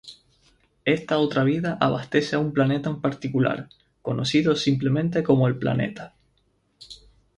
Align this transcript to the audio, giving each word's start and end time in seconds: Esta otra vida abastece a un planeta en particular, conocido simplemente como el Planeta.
Esta 0.83 1.19
otra 1.19 1.43
vida 1.43 1.77
abastece 1.79 2.35
a 2.35 2.39
un 2.39 2.53
planeta 2.53 2.89
en 2.89 3.01
particular, 3.01 3.69
conocido 4.01 4.55
simplemente 4.55 5.21
como 5.21 5.47
el 5.47 5.59
Planeta. 5.59 6.15